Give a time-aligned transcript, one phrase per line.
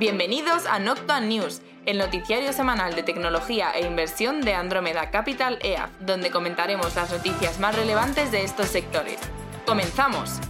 [0.00, 5.90] Bienvenidos a Noctua News, el noticiario semanal de tecnología e inversión de Andromeda Capital EAF,
[6.00, 9.20] donde comentaremos las noticias más relevantes de estos sectores.
[9.66, 10.40] ¡Comenzamos!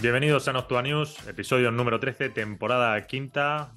[0.00, 3.74] Bienvenidos a Noctua News, episodio número 13, temporada quinta,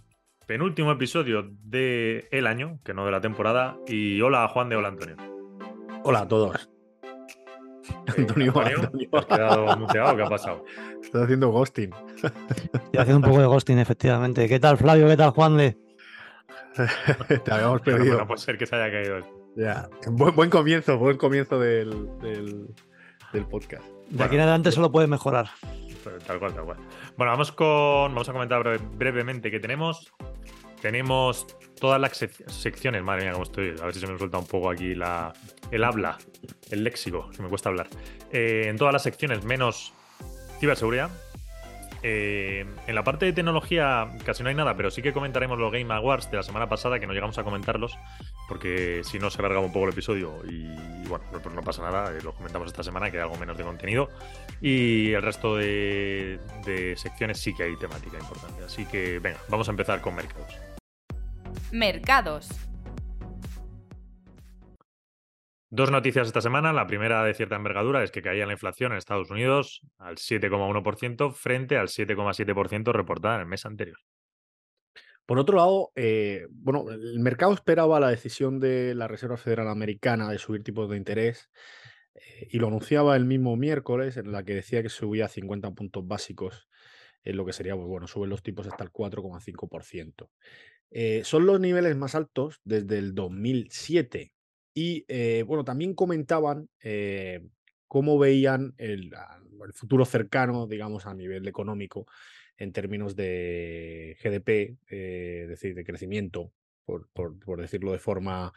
[0.47, 3.75] penúltimo episodio del año, que no de la temporada.
[3.85, 5.28] Y hola Juan de Hola Antonio.
[6.09, 6.67] Hola a todos.
[8.17, 10.15] Antonio, ¿te has quedado muteado?
[10.17, 10.65] ¿Qué ha pasado?
[11.03, 11.91] Estás haciendo ghosting.
[12.15, 14.47] Estoy haciendo un poco de ghosting, efectivamente.
[14.49, 15.07] ¿Qué tal, Flavio?
[15.07, 15.77] ¿Qué tal, Juan de?
[17.45, 18.17] Te habíamos Pero perdido.
[18.17, 19.19] no puede ser que se haya caído.
[19.55, 19.87] Ya.
[20.07, 22.65] Buen, buen comienzo, buen comienzo del, del,
[23.31, 23.85] del podcast.
[24.09, 25.45] De aquí en adelante solo puede mejorar.
[26.03, 26.77] Pero Tal cual, tal cual.
[27.17, 27.67] Bueno, vamos con.
[28.15, 30.11] Vamos a comentar breve- brevemente qué tenemos.
[30.81, 31.47] Tenemos
[31.79, 33.03] todas las sec- secciones.
[33.03, 33.75] Madre mía, cómo estoy.
[33.81, 35.33] A ver si se me suelta un poco aquí la,
[35.71, 36.17] el habla,
[36.71, 37.87] el léxico, que me cuesta hablar.
[38.31, 39.93] Eh, en todas las secciones, menos
[40.59, 41.09] ciberseguridad.
[42.01, 45.69] Eh, en la parte de tecnología casi no hay nada, pero sí que comentaremos los
[45.69, 47.97] Game Awards de la semana pasada, que no llegamos a comentarlos,
[48.47, 50.63] porque si no se alargaba un poco el episodio y,
[51.09, 53.65] bueno, pues no pasa nada, eh, lo comentamos esta semana, que hay algo menos de
[53.65, 54.09] contenido.
[54.61, 56.39] Y el resto de
[56.95, 58.63] secciones sí que hay temática importante.
[58.63, 60.53] Así que venga, vamos a empezar con mercados.
[61.71, 62.49] Mercados.
[65.69, 66.73] Dos noticias esta semana.
[66.73, 71.31] La primera de cierta envergadura es que caía la inflación en Estados Unidos al 7,1%
[71.31, 73.99] frente al 7,7% reportada en el mes anterior.
[75.27, 80.27] Por otro lado, eh, bueno, el mercado esperaba la decisión de la Reserva Federal Americana
[80.27, 81.51] de subir tipos de interés
[82.15, 86.07] eh, y lo anunciaba el mismo miércoles, en la que decía que subía 50 puntos
[86.07, 86.67] básicos,
[87.23, 90.29] en lo que sería, pues bueno, suben los tipos hasta el 4,5%.
[90.91, 94.33] Eh, son los niveles más altos desde el 2007.
[94.73, 97.41] Y eh, bueno, también comentaban eh,
[97.87, 102.05] cómo veían el, a- el futuro cercano, digamos, a nivel económico,
[102.57, 106.53] en términos de GDP, es decir, de crecimiento,
[107.13, 108.51] por, decirlo de forma,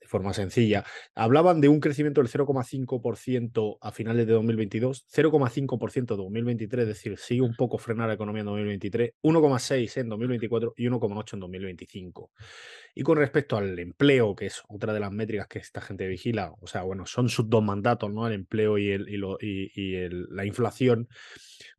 [0.00, 0.84] de forma sencilla.
[1.14, 7.18] Hablaban de un crecimiento del 0,5% a finales de 2022, 0,5% de 2023, es decir,
[7.18, 12.30] sigue un poco frenar la economía en 2023, 1,6% en 2024 y 1,8% en 2025.
[12.94, 16.52] Y con respecto al empleo, que es otra de las métricas que esta gente vigila,
[16.60, 18.26] o sea, bueno, son sus dos mandatos, ¿no?
[18.26, 18.96] El empleo y,
[20.30, 21.08] la inflación,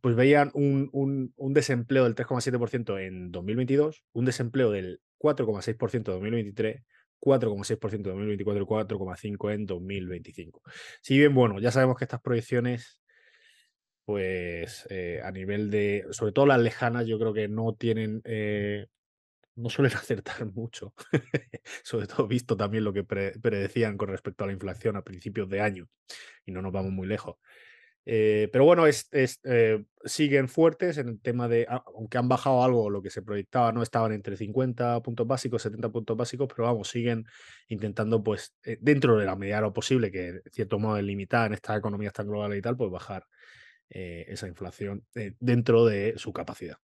[0.02, 6.84] pues veían un- un desempleo del 3,7% en 2022, un desempleo del 4,6% en 2023,
[7.20, 10.64] 4,6% en 2024 y 4,5% en 2025.
[11.02, 13.02] Si bien, bueno, ya sabemos que estas proyecciones
[14.06, 18.88] pues eh, a nivel de, sobre todo las lejanas, yo creo que no tienen, eh,
[19.56, 20.94] no suelen acertar mucho,
[21.84, 25.50] sobre todo visto también lo que pre- predecían con respecto a la inflación a principios
[25.50, 25.90] de año,
[26.46, 27.38] y no nos vamos muy lejos.
[28.12, 33.04] Eh, pero bueno, eh, siguen fuertes en el tema de, aunque han bajado algo, lo
[33.04, 37.26] que se proyectaba, no estaban entre 50 puntos básicos, 70 puntos básicos, pero vamos, siguen
[37.68, 41.04] intentando, pues, eh, dentro de la medida de lo posible, que de cierto modo es
[41.04, 43.26] limitada en estas economías tan globales y tal, pues bajar
[43.92, 45.04] esa inflación
[45.40, 46.78] dentro de su capacidad.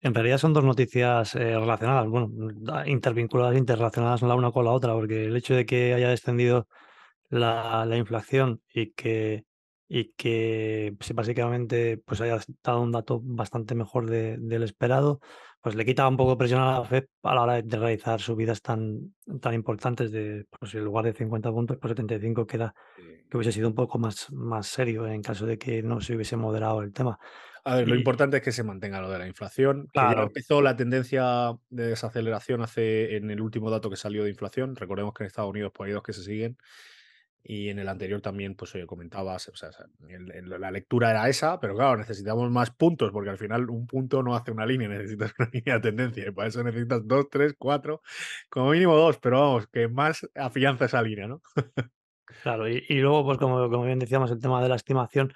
[0.00, 4.92] En realidad son dos noticias relacionadas, bueno, da- intervinculadas, interrelacionadas la una con la otra,
[4.92, 6.66] porque el hecho de que haya descendido
[7.30, 9.44] la inflación y que,
[9.96, 15.20] y que pues, básicamente pues haya dado un dato bastante mejor de- del esperado,
[15.62, 18.20] pues le quita un poco de presión a la FED a la hora de realizar
[18.20, 22.74] subidas tan, tan importantes de, pues en lugar de 50 puntos, pues 75 queda
[23.30, 26.36] que hubiese sido un poco más, más serio en caso de que no se hubiese
[26.36, 27.18] moderado el tema.
[27.64, 30.08] A ver, lo Y- importante es que se mantenga lo de la inflación, que ya
[30.08, 30.22] Claro.
[30.24, 34.74] empezó la tendencia de desaceleración hace en el último dato que salió de inflación.
[34.74, 36.58] Recordemos que en Estados Unidos pues, hay dos que se siguen.
[37.46, 39.68] Y en el anterior también, pues oye, comentabas, o sea,
[40.08, 44.34] la lectura era esa, pero claro, necesitamos más puntos, porque al final un punto no
[44.34, 48.00] hace una línea, necesitas una línea de tendencia, y para eso necesitas dos, tres, cuatro,
[48.48, 51.42] como mínimo dos, pero vamos, que más afianza esa línea, ¿no?
[52.42, 55.34] Claro, y, y luego, pues como, como bien decíamos, el tema de la estimación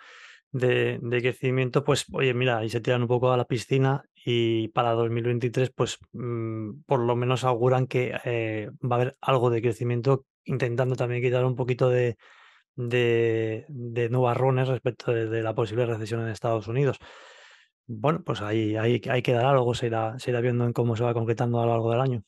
[0.52, 4.69] de, de crecimiento, pues oye, mira, ahí se tiran un poco a la piscina y
[4.69, 9.62] para 2023, pues mm, por lo menos auguran que eh, va a haber algo de
[9.62, 12.16] crecimiento, intentando también quitar un poquito de,
[12.74, 16.98] de, de nubarrones respecto de, de la posible recesión en Estados Unidos.
[17.86, 21.04] Bueno, pues ahí, ahí, ahí quedará, luego se irá, se irá viendo en cómo se
[21.04, 22.22] va concretando a lo largo del año.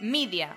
[0.00, 0.56] Media.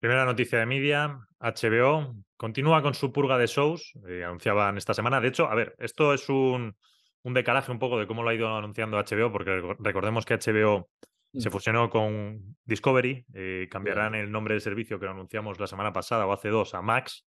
[0.00, 5.18] Primera noticia de media, HBO continúa con su purga de shows, eh, anunciaban esta semana.
[5.20, 6.76] De hecho, a ver, esto es un,
[7.22, 10.34] un decalaje un poco de cómo lo ha ido anunciando HBO, porque reco- recordemos que
[10.34, 10.90] HBO
[11.36, 11.52] Se Mm.
[11.52, 16.26] fusionó con Discovery, eh, cambiarán el nombre del servicio que lo anunciamos la semana pasada
[16.26, 17.26] o hace dos a Max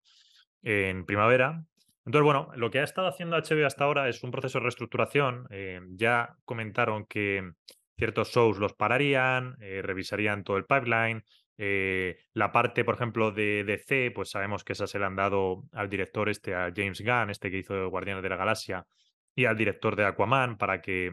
[0.63, 1.65] en primavera.
[2.05, 5.47] Entonces, bueno, lo que ha estado haciendo HBO hasta ahora es un proceso de reestructuración.
[5.51, 7.51] eh, ya comentaron que
[7.99, 11.25] ciertos shows los pararían, eh, revisarían todo el pipeline.
[11.59, 15.65] eh, la parte, por ejemplo, de DC, pues sabemos que esa se la han dado
[15.73, 18.85] al director este, a James Gunn, este que hizo Guardianes de la Galaxia,
[19.35, 21.11] y al director de Aquaman para que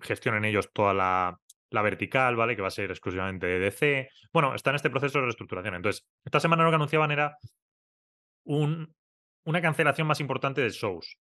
[0.00, 1.38] gestionen ellos toda la,
[1.72, 2.54] la vertical, ¿vale?
[2.56, 4.08] Que va a ser exclusivamente de DC.
[4.32, 5.74] Bueno, está en este proceso de reestructuración.
[5.74, 7.36] Entonces, esta semana lo que anunciaban era
[8.44, 8.94] un,
[9.44, 11.16] una cancelación más importante de shows.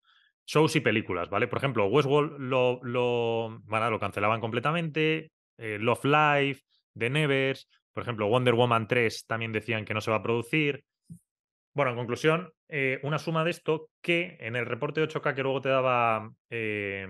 [0.46, 1.48] Shows y películas, ¿vale?
[1.48, 5.30] Por ejemplo, Westworld lo, lo, bueno, lo cancelaban completamente.
[5.58, 6.60] eh, Love Live,
[6.96, 10.82] The Nevers, por ejemplo, Wonder Woman 3 también decían que no se va a producir.
[11.72, 15.42] Bueno, en conclusión, eh, una suma de esto que en el reporte de 8K que
[15.42, 17.06] luego te daba eh,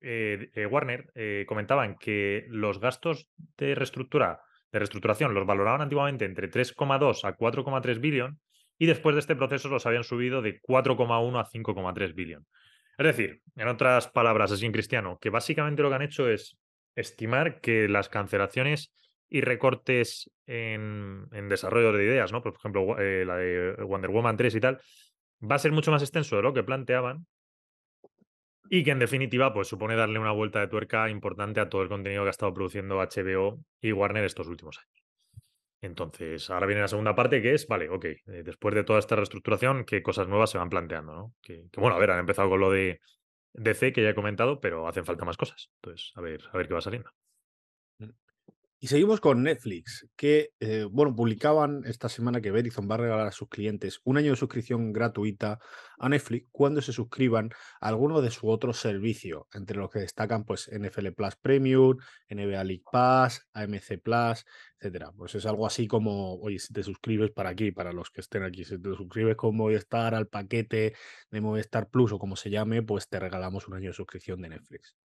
[0.00, 4.40] eh, eh, Warner, eh, comentaban que los gastos de reestructura,
[4.72, 8.40] de reestructuración los valoraban antiguamente entre 3,2 a 4,3 billón
[8.78, 12.46] y después de este proceso los habían subido de 4,1 a 5,3 billón.
[12.96, 16.56] Es decir, en otras palabras, así en cristiano, que básicamente lo que han hecho es
[16.94, 18.92] estimar que las cancelaciones
[19.28, 22.42] y recortes en, en desarrollo de ideas, ¿no?
[22.42, 24.80] Por ejemplo, la de Wonder Woman 3 y tal,
[25.40, 27.26] va a ser mucho más extenso de lo que planteaban
[28.72, 31.88] y que en definitiva pues supone darle una vuelta de tuerca importante a todo el
[31.88, 35.04] contenido que ha estado produciendo HBO y Warner estos últimos años.
[35.82, 39.16] Entonces, ahora viene la segunda parte que es, vale, ok, eh, después de toda esta
[39.16, 41.12] reestructuración, ¿qué cosas nuevas se van planteando?
[41.12, 41.34] ¿no?
[41.42, 43.00] Que, que, bueno, a ver, han empezado con lo de
[43.54, 45.70] DC que ya he comentado, pero hacen falta más cosas.
[45.82, 47.10] Entonces, a ver, a ver qué va saliendo.
[48.82, 53.26] Y seguimos con Netflix, que, eh, bueno, publicaban esta semana que Verizon va a regalar
[53.26, 55.58] a sus clientes un año de suscripción gratuita
[55.98, 60.44] a Netflix cuando se suscriban a alguno de su otro servicio, entre los que destacan
[60.46, 61.98] pues NFL Plus Premium,
[62.30, 64.46] NBA League Pass, AMC Plus,
[64.78, 65.12] etcétera.
[65.14, 68.44] Pues es algo así como, oye, si te suscribes para aquí, para los que estén
[68.44, 70.94] aquí, si te suscribes con Movistar al paquete
[71.30, 74.48] de Movistar Plus o como se llame, pues te regalamos un año de suscripción de
[74.48, 74.96] Netflix.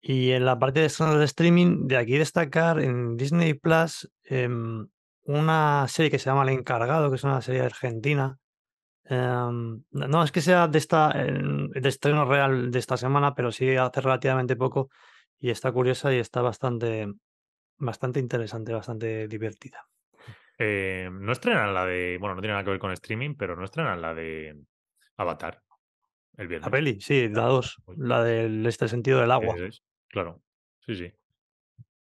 [0.00, 4.86] Y en la parte de de streaming, de aquí destacar en Disney Plus em,
[5.24, 8.38] una serie que se llama El Encargado, que es una serie argentina.
[9.04, 13.34] Em, no no es que sea de esta em, de estreno real de esta semana,
[13.34, 14.90] pero sí hace relativamente poco
[15.38, 17.06] y está curiosa y está bastante,
[17.78, 19.86] bastante interesante, bastante divertida.
[20.58, 22.16] Eh, no estrenan la de.
[22.18, 24.56] Bueno, no tiene nada que ver con streaming, pero no estrenan la de
[25.16, 25.65] Avatar
[26.36, 26.66] el viernes.
[26.66, 27.96] La peli, sí, la Ah, 2, uy.
[27.98, 29.56] la del este sentido del agua.
[29.58, 30.40] Es, Claro,
[30.80, 31.12] sí, sí.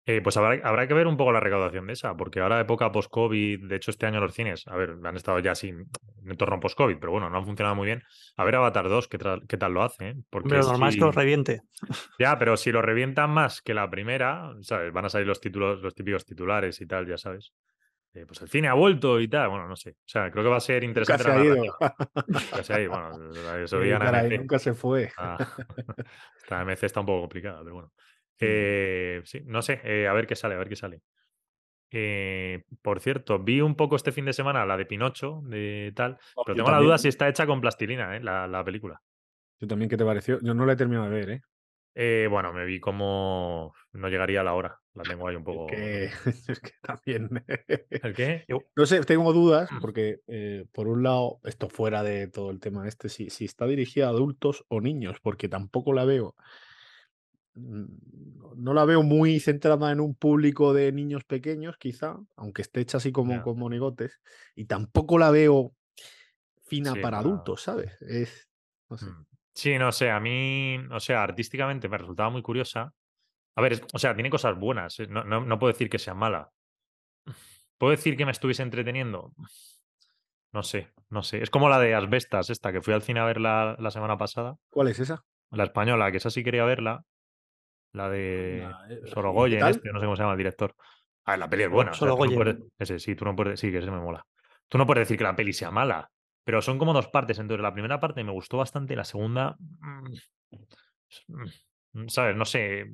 [0.08, 2.92] Eh, pues habrá, habrá que ver un poco la recaudación de esa, porque ahora época
[2.92, 5.88] post-COVID, de hecho este año los cines, a ver, han estado ya sin
[6.24, 8.04] en entorno post-COVID, pero bueno, no han funcionado muy bien.
[8.36, 10.16] A ver Avatar 2, qué, qué tal lo hace, ¿eh?
[10.30, 11.62] Porque normal es que lo reviente.
[12.18, 14.92] Ya, pero si lo revientan más que la primera, ¿sabes?
[14.92, 17.54] Van a salir los títulos, los típicos titulares y tal, ya sabes.
[18.14, 19.92] Eh, pues el cine ha vuelto y tal, bueno, no sé.
[19.92, 21.56] O sea, creo que va a ser Nunca interesante se la ha ido.
[21.56, 23.10] Nunca se ha ido, bueno,
[23.64, 25.12] eso caray, nunca se fue.
[25.18, 25.38] Ah,
[26.38, 27.92] esta MC está un poco complicada, pero bueno.
[28.42, 28.44] Mm.
[28.48, 31.04] Eh, sí, no sé, eh, a ver qué sale, a ver qué sale.
[31.92, 36.18] Eh, por cierto, vi un poco este fin de semana la de Pinocho, de tal,
[36.36, 38.20] Oh, pero tengo la duda si está hecha con plastilina, ¿eh?
[38.20, 39.00] la, la película.
[39.60, 40.40] Yo también, ¿qué te pareció?
[40.42, 41.42] Yo no la he terminado de ver, ¿eh?
[41.94, 44.80] Eh, bueno, me vi como no llegaría a la hora.
[44.94, 45.68] La tengo ahí un Es poco.
[45.68, 46.06] que,
[46.50, 47.30] es que también.
[47.90, 48.46] ¿El qué?
[48.76, 49.80] No sé, tengo dudas Mm.
[49.80, 53.66] porque, eh, por un lado, esto fuera de todo el tema este, si, si está
[53.68, 56.36] dirigida a adultos o niños, porque tampoco la veo.
[57.56, 57.86] mm,
[58.58, 62.98] No la veo muy centrada en un público de niños pequeños, quizá, aunque esté hecha
[62.98, 63.44] así como Ya.
[63.44, 64.20] con monigotes,
[64.56, 65.74] y tampoco la veo
[66.64, 67.98] fina Sí, para para- adultos, ¿sabes?
[68.02, 68.50] Es,
[68.90, 69.06] no sé.
[69.08, 69.26] Mm.
[69.54, 72.94] Sí, no sé, a mí, o sea, artísticamente me resultaba muy curiosa.
[73.56, 76.14] A ver, o sea, tiene cosas buenas, eh, no, no, no puedo decir que sea
[76.14, 76.50] mala.
[77.78, 79.34] ¿Puedo decir que me estuviese entreteniendo?
[80.54, 81.42] No sé, no sé.
[81.42, 84.56] Es como la de Asbestas, esta, que fui al cine a verla la semana pasada,
[84.70, 85.24] ¿Cuál es esa?
[85.52, 87.04] la española, que esa sí quería verla,
[87.94, 90.76] la de eh, ¿y Sorogoyen, este, no sé cómo se llama el director.
[91.26, 92.70] A ver, la peli es buena, o sea, no Sorogoyen.
[92.78, 94.26] ese sí, tú no puedes, sí, que ese me mola.
[94.68, 96.10] Tú no puedes decir que la peli sea mala,
[96.44, 97.40] pero son como dos partes.
[97.40, 100.14] Entonces, la primera parte me gustó bastante, la segunda, mm,
[101.94, 102.36] mm, ¿sabes?
[102.36, 102.86] No sé,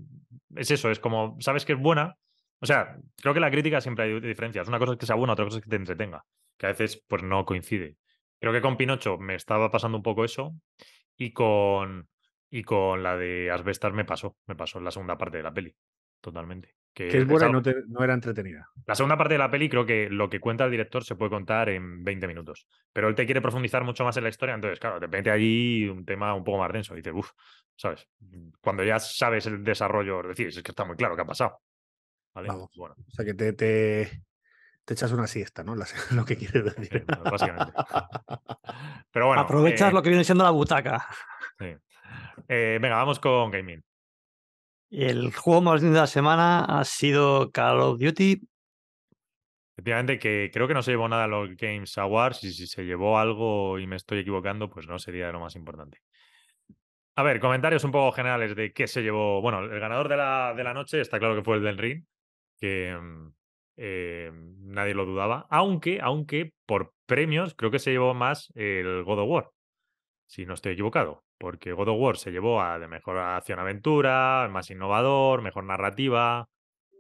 [0.58, 2.18] es eso, es como, sabes que es buena.
[2.60, 4.68] O sea, creo que la crítica siempre hay diferencias.
[4.68, 6.26] Una cosa es que sea buena, otra cosa es que te entretenga,
[6.58, 7.98] que a veces pues no coincide.
[8.40, 10.56] Creo que con Pinocho me estaba pasando un poco eso
[11.18, 12.10] y con,
[12.50, 15.54] y con la de Asbestas me pasó, me pasó en la segunda parte de la
[15.54, 15.76] peli,
[16.22, 16.77] totalmente.
[16.98, 18.70] Que Que es buena y no, te- no era entretenida.
[18.88, 21.30] la segunda parte de la peli creo que lo que cuenta el director se puede
[21.30, 22.68] contar en 20 minutos.
[22.92, 25.88] Pero él te quiere profundizar mucho más en la historia, entonces, claro, te mete allí
[25.88, 26.94] un tema un poco más denso.
[26.96, 27.30] Y dices, uff,
[27.76, 28.08] ¿sabes?
[28.62, 31.62] Cuando ya sabes el desarrollo, es decir, es que está muy claro qué ha pasado.
[32.34, 32.48] ¿vale?
[32.48, 32.72] Vamos.
[32.76, 34.24] Bueno, O sea que te, te,
[34.84, 35.76] te echas una siesta, ¿no?
[36.16, 37.06] Lo que quieres decir.
[37.24, 37.74] básicamente.
[39.12, 39.42] Pero bueno.
[39.44, 41.06] Aprovechas eh, lo que viene siendo la butaca.
[41.60, 41.76] sí.
[42.48, 43.84] Eh, venga, vamos con gaming.
[44.90, 48.42] El juego más lindo de la semana ha sido Call of Duty.
[49.74, 52.84] Efectivamente, que creo que no se llevó nada a los Games Awards y si se
[52.84, 56.00] llevó algo y me estoy equivocando, pues no sería lo más importante.
[57.16, 59.42] A ver, comentarios un poco generales de qué se llevó.
[59.42, 62.06] Bueno, el ganador de la, de la noche está claro que fue el del Ring,
[62.60, 62.98] que
[63.76, 69.20] eh, nadie lo dudaba, aunque, aunque por premios creo que se llevó más el God
[69.20, 69.50] of War,
[70.28, 74.52] si no estoy equivocado, porque God of War se llevó a de mejor acción-aventura, el
[74.52, 76.48] más innovador, mejor narrativa,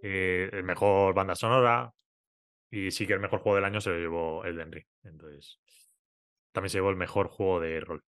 [0.01, 1.93] eh, el mejor banda sonora,
[2.72, 4.86] y sí que el mejor juego del año se lo llevó Elden Ring.
[5.03, 5.60] Entonces,
[6.51, 8.03] también se llevó el mejor juego de rol.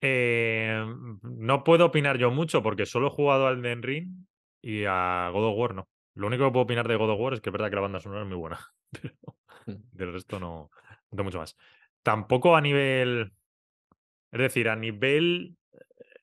[0.00, 0.84] Eh,
[1.22, 4.26] no puedo opinar yo mucho porque solo he jugado al Elden Ring
[4.62, 5.88] y a God of War no.
[6.14, 7.82] Lo único que puedo opinar de God of War es que es verdad que la
[7.82, 8.58] banda sonora es muy buena.
[8.92, 9.14] Pero
[9.66, 9.82] Mm.
[9.92, 11.56] del resto no, no tengo mucho más.
[12.02, 13.32] Tampoco a nivel.
[14.34, 15.56] Es decir, a nivel.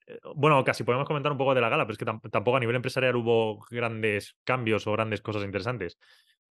[0.08, 2.58] eh, Bueno, casi podemos comentar un poco de la gala, pero es que tam- tampoco
[2.58, 5.98] a nivel empresarial hubo grandes cambios o grandes cosas interesantes.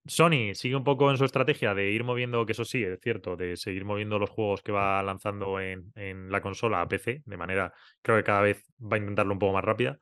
[0.07, 3.37] Sony sigue un poco en su estrategia de ir moviendo, que eso sí, es cierto,
[3.37, 7.37] de seguir moviendo los juegos que va lanzando en, en la consola a PC, de
[7.37, 9.99] manera, creo que cada vez va a intentarlo un poco más rápida.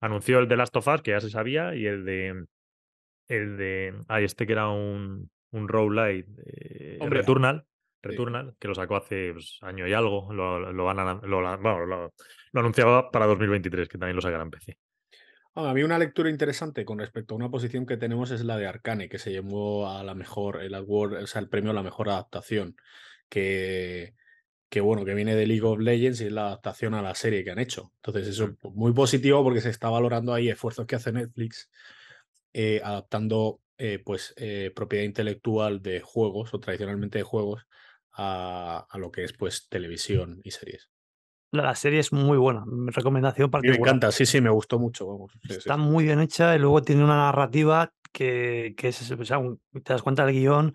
[0.00, 2.46] Anunció el de Last of Us, que ya se sabía, y el de.
[3.28, 3.94] El de.
[4.08, 6.32] Ay, este que era un, un roguelite.
[6.46, 7.22] eh, Hombre,
[8.02, 8.54] Returnal.
[8.58, 10.32] Que lo sacó hace pues, año y algo.
[10.32, 12.14] Lo, lo van a, lan- lo, bueno, lo,
[12.52, 14.78] lo anunciaba para 2023, que también lo sacarán en PC.
[15.54, 18.56] Ah, A mí una lectura interesante con respecto a una posición que tenemos es la
[18.56, 21.74] de Arcane, que se llevó a la mejor, el award, o sea, el premio a
[21.74, 22.76] la mejor adaptación,
[23.28, 24.14] que,
[24.70, 27.44] que bueno, que viene de League of Legends y es la adaptación a la serie
[27.44, 27.92] que han hecho.
[27.96, 31.70] Entonces, eso es muy positivo porque se está valorando ahí esfuerzos que hace Netflix
[32.52, 37.66] eh, adaptando eh, pues eh, propiedad intelectual de juegos o tradicionalmente de juegos
[38.14, 40.90] a, a lo que es pues televisión y series.
[41.52, 42.64] La, la serie es muy buena.
[42.86, 43.90] Recomendación mí me particular.
[43.94, 45.06] encanta, sí, sí, me gustó mucho.
[45.06, 45.32] Vamos.
[45.42, 45.80] sí, sí, Está sí.
[45.82, 49.92] muy bien hecha y luego tiene una narrativa que, que es, o sea, un- te
[49.92, 50.74] das cuenta del guion,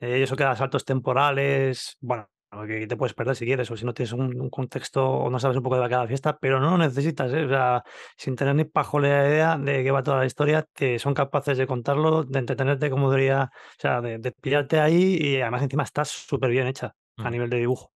[0.00, 2.28] eh, eso que da saltos temporales, bueno,
[2.66, 5.38] que te puedes perder si quieres o si no tienes un, un contexto o no
[5.38, 7.44] sabes un poco de cada fiesta, pero no lo necesitas, ¿eh?
[7.44, 7.82] O sea,
[8.16, 11.66] sin tener ni pajolera idea de qué va toda la historia, te son capaces de
[11.66, 16.04] contarlo, de entretenerte como debería, o sea, de, de pillarte ahí y además encima está
[16.04, 17.92] súper bien hecha a nivel de dibujo.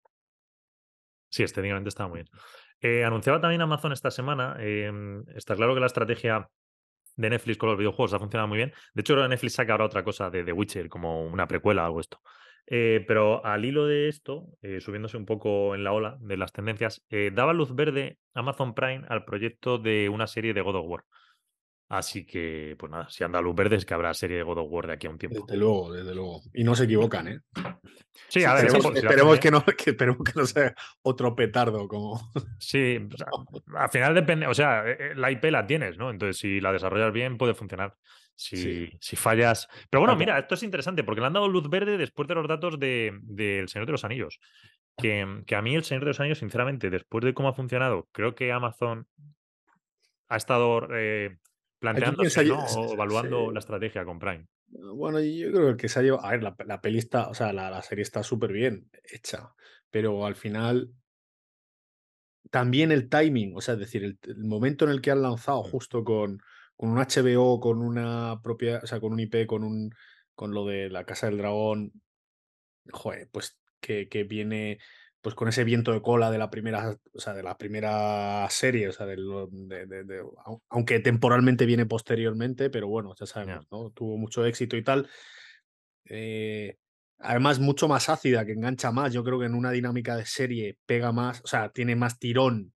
[1.30, 2.30] Sí, estéticamente está muy bien.
[2.82, 4.56] Eh, anunciaba también Amazon esta semana.
[4.60, 6.50] em, está claro que la estrategia
[7.16, 8.74] de Netflix con los videojuegos ha funcionado muy bien.
[8.94, 11.86] De hecho, que Netflix saca ahora otra cosa de The Witcher, como una precuela o
[11.86, 12.22] algo esto.
[12.68, 16.52] Eh, pero al hilo de esto, eh, subiéndose un poco en la ola de las
[16.52, 20.86] tendencias, eh, daba luz verde Amazon Prime al proyecto de una serie de God of
[20.88, 21.04] War.
[21.88, 24.72] Así que, pues nada, si anda luz verde es que habrá serie de God of
[24.72, 25.46] War de aquí a un tiempo.
[25.46, 26.42] Desde luego, desde luego.
[26.54, 27.40] Y no se equivocan, ¿eh?
[28.28, 30.74] Sí, a ver, esperemos, que, no, que, esperemos que no sea
[31.04, 32.32] otro petardo como...
[32.60, 33.28] Sí, o sea,
[33.76, 36.10] al final depende, o sea, eh, eh, la IP la tienes, ¿no?
[36.10, 37.96] Entonces, si la desarrollas bien, puede funcionar.
[38.38, 38.98] Si, Sí.
[39.00, 39.68] si fallas.
[39.90, 42.48] Pero bueno, mira, esto es interesante porque le han dado luz verde después de los
[42.48, 44.40] datos de, del Señor de los Anillos.
[44.98, 48.10] Que, que a mí el Señor de los Anillos, sinceramente, después de cómo ha funcionado,
[48.12, 49.08] creo que Amazon
[50.28, 51.38] ha estado eh,
[51.94, 52.64] planteándose, ¿no?
[52.66, 54.48] O evaluando la estrategia con Prime.
[54.68, 56.26] Bueno, yo creo que el que se ha llevado...
[56.26, 59.54] A ver, la, la peli está, o sea, la, la serie está súper bien hecha,
[59.90, 60.92] pero al final
[62.52, 65.64] también el timing, o sea, es decir, el, el momento en el que han lanzado
[65.64, 65.70] Mm.
[65.72, 66.40] justo con,
[66.76, 69.94] con un HBO, con una propia, o sea, con un IP, con un
[70.36, 71.94] con lo de la Casa del Dragón,
[72.92, 74.80] joder, pues que, que viene
[75.26, 78.90] pues con ese viento de cola de la primera, o sea, de la primera serie,
[78.90, 83.26] o sea, de lo- de- de- de- au- aunque temporalmente viene posteriormente, pero bueno, ya
[83.26, 83.90] sabemos, ¿no?
[83.90, 85.10] Tuvo mucho éxito y tal.
[86.06, 86.78] Eh,
[87.18, 89.14] además, mucho más ácida, que engancha más.
[89.14, 92.74] Yo creo que en una dinámica de serie pega más, o sea, tiene más tirón.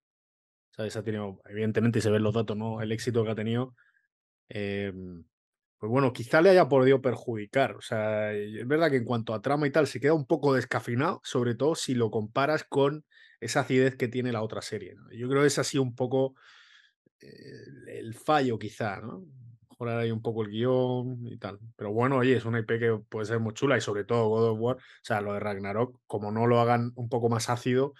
[0.72, 0.96] ¿Sabes?
[0.96, 2.82] Ha tenido, evidentemente, se ven los datos, ¿no?
[2.82, 3.76] El éxito que ha tenido.
[4.48, 4.92] Eh,
[5.80, 7.76] pues bueno, quizá le haya podido perjudicar.
[7.76, 10.54] O sea, es verdad que en cuanto a trama y tal, se queda un poco
[10.54, 13.06] descafinado, sobre todo si lo comparas con
[13.40, 14.94] esa acidez que tiene la otra serie.
[14.96, 15.10] ¿no?
[15.12, 16.34] Yo creo que es así un poco
[17.20, 19.24] eh, el fallo, quizá, ¿no?
[19.70, 21.58] Mejorar ahí un poco el guion y tal.
[21.76, 24.50] Pero bueno, oye, es una IP que puede ser muy chula y sobre todo God
[24.50, 27.94] of War, o sea, lo de Ragnarok, como no lo hagan un poco más ácido,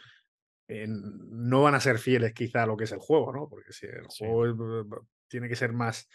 [0.69, 3.49] eh, no van a ser fieles quizá a lo que es el juego, ¿no?
[3.49, 4.25] Porque si el Sí.
[4.27, 4.55] juego es-
[5.29, 6.09] tiene que ser más,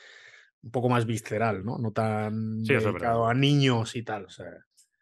[0.65, 1.77] un poco más visceral, ¿no?
[1.77, 4.25] No tan Sí, dedicado a niños y tal.
[4.25, 4.51] O sea,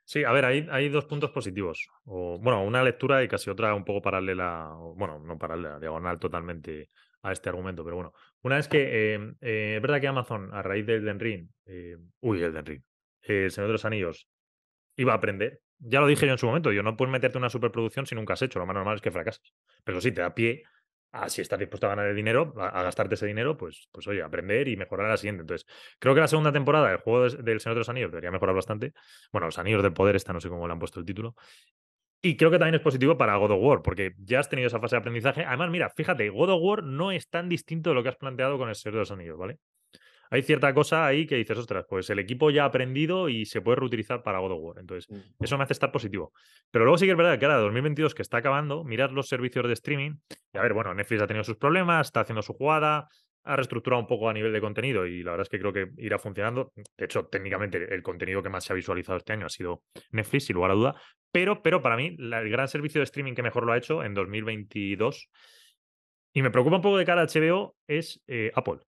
[0.05, 1.87] Sí, a ver, hay, hay dos puntos positivos.
[2.03, 6.89] O, bueno, una lectura y casi otra un poco paralela, bueno, no paralela, diagonal totalmente
[7.21, 8.13] a este argumento, pero bueno.
[8.41, 11.95] Una es que eh, eh, es verdad que Amazon, a raíz del Den Ring, eh,
[12.19, 12.83] uy, el Den Ring,
[13.21, 14.27] el Señor de los Anillos,
[14.97, 15.61] iba a aprender.
[15.79, 18.33] Ya lo dije yo en su momento, yo no puedes meterte una superproducción si nunca
[18.33, 19.53] has hecho, lo más normal es que fracasas.
[19.85, 20.63] Pero sí, te da pie
[21.13, 24.21] a si estás dispuesto a ganar el dinero, a, gastarte ese dinero, pues, pues oye,
[24.23, 25.41] aprender y mejorar la siguiente.
[25.41, 25.67] Entonces,
[25.99, 28.93] creo que la segunda temporada del juego del Señor de los Anillos debería mejorar bastante.
[29.31, 31.35] Bueno, los Anillos del Poder, esta no sé cómo le han puesto el título.
[32.19, 34.79] Y creo que también es positivo para God of War, porque ya has tenido esa
[34.79, 35.45] fase de aprendizaje.
[35.45, 38.57] Además, mira, fíjate, God of War no es tan distinto de lo que has planteado
[38.57, 39.59] con el Señor de los Anillos, ¿vale?
[40.33, 43.61] Hay cierta cosa ahí que dices, ostras, pues el equipo ya ha aprendido y se
[43.61, 44.79] puede reutilizar para God of War.
[44.79, 45.43] Entonces, mm.
[45.43, 46.33] eso me hace estar positivo.
[46.71, 49.67] Pero luego sí que es verdad que ahora, 2022, que está acabando, mirar los servicios
[49.67, 50.15] de streaming.
[50.51, 53.07] Y a ver, bueno, Netflix ha tenido sus problemas, está haciendo su jugada,
[53.43, 55.91] ha reestructurado un poco a nivel de contenido y la verdad es que creo que
[55.97, 56.73] irá funcionando.
[56.97, 60.45] De hecho, técnicamente el contenido que más se ha visualizado este año ha sido Netflix,
[60.45, 60.95] sin lugar a duda.
[61.31, 64.15] Pero, pero para mí, el gran servicio de streaming que mejor lo ha hecho en
[64.15, 65.29] 2022
[66.33, 68.79] y me preocupa un poco de cara a HBO es eh, Apple.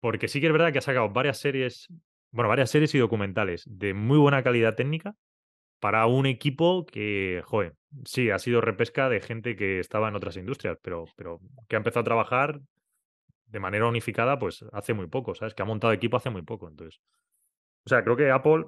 [0.00, 1.88] Porque sí que es verdad que ha sacado varias series,
[2.30, 5.14] bueno, varias series y documentales de muy buena calidad técnica
[5.80, 10.36] para un equipo que, joder, sí, ha sido repesca de gente que estaba en otras
[10.36, 12.60] industrias, pero, pero que ha empezado a trabajar
[13.46, 15.54] de manera unificada, pues hace muy poco, ¿sabes?
[15.54, 16.68] Que ha montado equipo hace muy poco.
[16.68, 17.00] Entonces,
[17.84, 18.66] o sea, creo que Apple,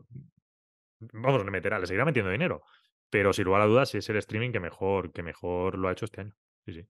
[1.12, 2.62] vamos, le meterá, le seguirá metiendo dinero,
[3.10, 6.04] pero sin lugar a dudas es el streaming que mejor, que mejor lo ha hecho
[6.04, 6.34] este año.
[6.66, 6.86] Sí, sí.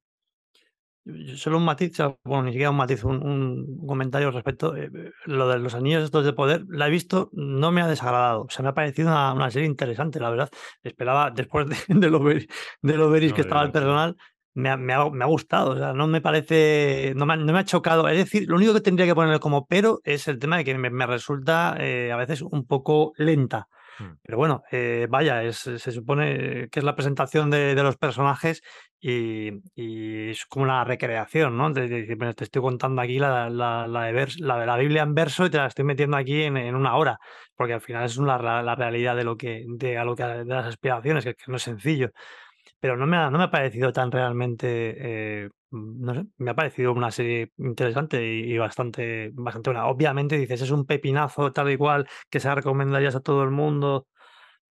[1.37, 4.77] Solo un matiz, bueno, ni siquiera un matiz, un, comentario respecto.
[4.77, 7.89] Eh, eh, lo de los anillos estos de poder, la he visto, no me ha
[7.89, 8.43] desagradado.
[8.43, 10.51] O sea, me ha parecido una, serie interesante, la verdad.
[10.83, 14.17] Esperaba, después de, de lo, de lo veris que estaba el personal,
[14.55, 17.53] me ha, me, ha, me ha, gustado, o sea, no me parece, no me, no
[17.53, 18.09] me, ha chocado.
[18.09, 20.77] Es decir, lo único que tendría que ponerle como pero es el tema de que
[20.77, 23.69] me, me resulta eh, a veces un poco lenta.
[23.99, 24.05] Mm.
[24.23, 28.63] Pero bueno, eh, vaya, es, se supone que es la presentación de, de los personajes
[29.01, 31.71] y, y, es como una recreación, ¿no?
[31.71, 35.15] De, de, te estoy contando aquí la, la, la, de la, de la Biblia en
[35.15, 37.19] verso y te la estoy metiendo aquí en, en una hora,
[37.57, 40.45] porque al final es una, la, realidad de lo que, de, a lo que, de
[40.45, 42.11] las aspiraciones, que, que no es sencillo
[42.81, 44.95] pero no me ha, no me ha parecido tan realmente,
[45.45, 49.87] eh, no sé, me ha parecido una serie interesante y, bastante, bastante buena.
[49.87, 54.07] Obviamente dices, es un pepinazo tal y cual que se recomendarías a todo el mundo,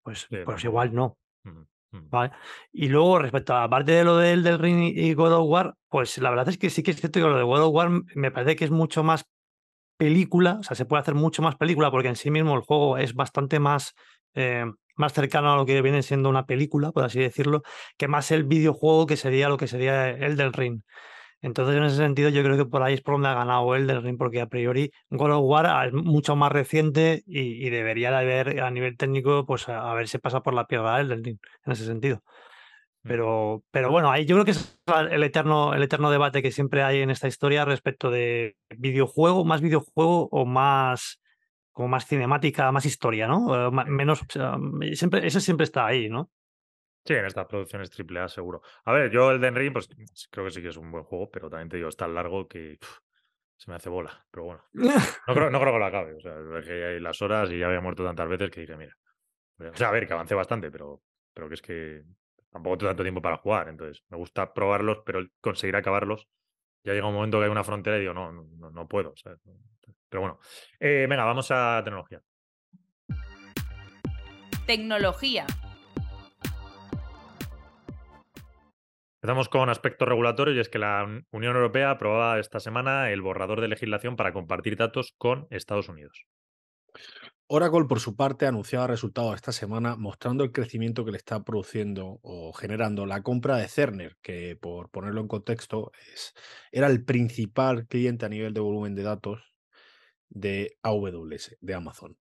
[0.04, 1.18] pues, pues igual no.
[1.94, 2.32] ¿Vale?
[2.72, 5.76] Y luego, respecto a la parte de lo del, del Ring y God of War,
[5.90, 7.90] pues la verdad es que sí que es cierto que lo de God of War
[8.16, 9.26] me parece que es mucho más
[9.98, 12.98] película, o sea, se puede hacer mucho más película porque en sí mismo el juego
[12.98, 13.94] es bastante más
[14.34, 17.64] eh, más cercano a lo que viene siendo una película, por así decirlo,
[17.98, 20.82] que más el videojuego que sería lo que sería el del ring.
[21.42, 23.88] Entonces, en ese sentido, yo creo que por ahí es por donde ha ganado el
[23.88, 28.18] del ring, porque a priori God of War es mucho más reciente y, debería de
[28.18, 31.40] haber, a nivel técnico, pues a, ver si pasa por la piedra el del ring,
[31.66, 32.18] en ese sentido.
[33.04, 33.08] Mm.
[33.08, 36.84] Pero, pero bueno, ahí yo creo que es el eterno, el eterno debate que siempre
[36.84, 41.21] hay en esta historia respecto de videojuego, más videojuego o más
[41.72, 43.68] como más cinemática, más historia, ¿no?
[43.68, 44.24] Eh, menos,
[44.94, 46.32] siempre, eso siempre está ahí, ¿no?
[47.06, 48.62] Sí, en estas producciones AAA seguro.
[48.86, 49.90] A ver, yo el Den Ring, pues
[50.30, 52.48] creo que sí que es un buen juego, pero también te digo, es tan largo
[52.48, 52.78] que
[53.58, 54.26] se me hace bola.
[54.30, 56.14] Pero bueno, no creo, no creo que lo acabe.
[56.14, 58.96] O sea, que hay las horas y ya había muerto tantas veces que dije, mira.
[59.60, 61.02] O sea, a ver, que avancé bastante, pero,
[61.34, 62.04] pero que es que
[62.52, 63.70] tampoco tengo tanto tiempo para jugar.
[63.70, 66.28] Entonces, me gusta probarlos, pero conseguir acabarlos.
[66.84, 69.14] Ya llega un momento que hay una frontera y digo, no, no, no puedo.
[70.12, 70.40] Pero bueno,
[70.82, 72.22] eh, venga, vamos a tecnología.
[74.68, 75.48] Tecnología.
[79.22, 83.62] Empezamos con aspectos regulatorios y es que la Unión Europea aprobaba esta semana el borrador
[83.62, 86.26] de legislación para compartir datos con Estados Unidos.
[87.48, 92.20] Oracle, por su parte, anunciaba resultados esta semana mostrando el crecimiento que le está produciendo
[92.22, 96.34] o generando la compra de Cerner, que por ponerlo en contexto, es,
[96.72, 99.51] era el principal cliente a nivel de volumen de datos
[100.32, 102.18] de AWS, de Amazon.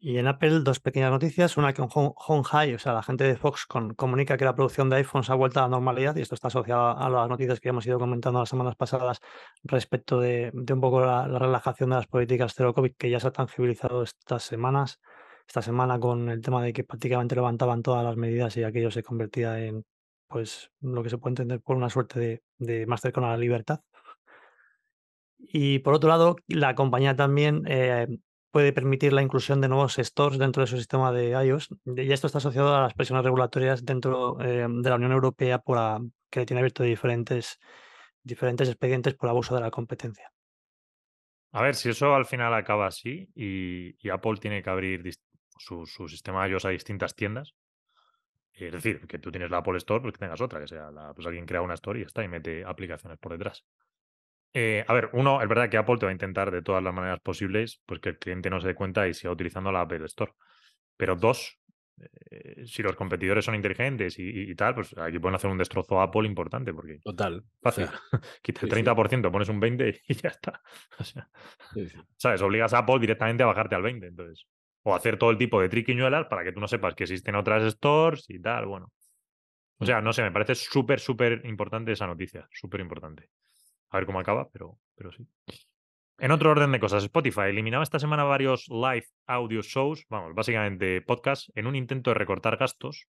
[0.00, 1.56] Y en Apple, dos pequeñas noticias.
[1.56, 4.96] Una que Home High, o sea, la gente de Fox comunica que la producción de
[4.96, 7.84] iPhones ha vuelto a la normalidad, y esto está asociado a las noticias que hemos
[7.84, 9.20] ido comentando las semanas pasadas
[9.64, 13.32] respecto de, un poco la, relajación de las políticas cero COVID, que ya se ha
[13.32, 15.00] tangibilizado estas semanas.
[15.48, 19.02] Esta semana con el tema de que prácticamente levantaban todas las medidas y aquello se
[19.02, 19.84] convertía en,
[20.28, 23.38] pues, lo que se puede entender por una suerte de, de más cercano a la
[23.38, 23.80] libertad.
[25.38, 28.06] Y por otro lado, la compañía también eh,
[28.50, 31.68] puede permitir la inclusión de nuevos stores dentro de su sistema de iOS.
[31.84, 35.78] Y esto está asociado a las presiones regulatorias dentro eh, de la Unión Europea por
[36.30, 37.58] que tiene abierto diferentes,
[38.22, 40.30] diferentes expedientes por abuso de la competencia.
[41.52, 45.02] A ver, si eso al final acaba así y, Apple tiene que abrir
[45.58, 47.54] su, sistema iOS a distintas tiendas,
[48.52, 51.14] es decir, que tú tienes la Apple Store, pues que tengas otra, que sea la,
[51.14, 53.64] pues alguien crea una store y está y mete aplicaciones por detrás.
[54.54, 56.94] Eh, a ver, uno, es verdad que Apple te va a intentar de todas las
[56.94, 60.04] maneras posibles pues que el cliente no se dé cuenta y siga utilizando la Apple
[60.06, 60.32] Store.
[60.96, 61.58] Pero dos,
[62.30, 66.04] eh, si los competidores son inteligentes y, tal, pues aquí pueden hacer un destrozo a
[66.04, 67.44] Apple importante porque Total.
[67.60, 67.86] fácil.
[68.42, 70.60] Quita el 30%, pones un 20% y ya está.
[70.98, 71.28] O sea,
[72.16, 72.42] ¿sabes?
[72.42, 74.46] Obligas a Apple directamente a bajarte al 20%, entonces.
[74.82, 77.70] O hacer todo el tipo de triquiñuelas para que tú no sepas que existen otras
[77.74, 78.92] stores y tal, bueno.
[79.80, 83.28] O sea, no sé, me parece súper, súper importante esa noticia, súper importante.
[83.90, 85.26] A ver cómo acaba, pero, pero sí.
[86.18, 91.00] En otro orden de cosas, Spotify eliminaba esta semana varios live audio shows, vamos, básicamente
[91.00, 93.06] podcasts, en un intento de recortar gastos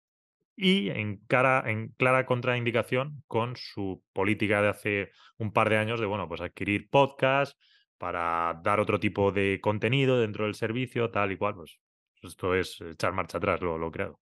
[0.55, 6.01] y en, cara, en clara contraindicación con su política de hace un par de años
[6.01, 7.57] de, bueno, pues adquirir podcasts
[7.97, 11.79] para dar otro tipo de contenido dentro del servicio, tal y cual, pues
[12.23, 14.21] esto es echar marcha atrás, lo, lo creado.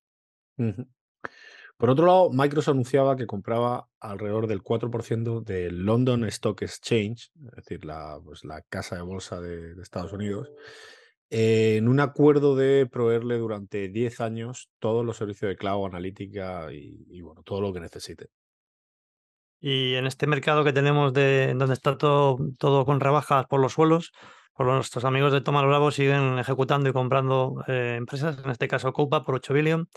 [1.76, 7.56] Por otro lado, Microsoft anunciaba que compraba alrededor del 4% del London Stock Exchange, es
[7.56, 10.48] decir, la, pues, casa de bolsa de, Estados Unidos,
[11.28, 17.20] en un acuerdo de proveerle durante 10 años todos los servicios de cloud, analítica y,
[17.20, 18.28] bueno, todo lo que necesite.
[19.60, 23.74] Y en este mercado que tenemos de donde está todo, todo con rebajas por los
[23.74, 24.12] suelos,
[24.54, 28.92] por nuestros amigos de Tomás Bravo siguen ejecutando y comprando eh, empresas, en este caso
[28.94, 29.88] Coupa por 8 billion